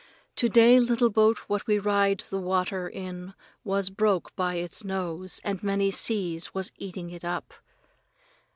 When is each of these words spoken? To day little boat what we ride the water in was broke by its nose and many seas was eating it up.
To 0.37 0.49
day 0.49 0.79
little 0.79 1.11
boat 1.11 1.37
what 1.45 1.67
we 1.67 1.77
ride 1.77 2.21
the 2.21 2.39
water 2.39 2.89
in 2.89 3.35
was 3.63 3.91
broke 3.91 4.35
by 4.35 4.55
its 4.55 4.83
nose 4.83 5.39
and 5.43 5.61
many 5.61 5.91
seas 5.91 6.55
was 6.55 6.71
eating 6.75 7.11
it 7.11 7.23
up. 7.23 7.53